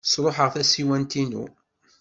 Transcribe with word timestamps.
Sṛuḥeɣ 0.11 0.49
tasiwant-inu. 0.53 1.43